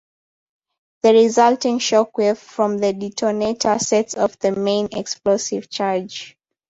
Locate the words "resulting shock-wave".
1.13-2.39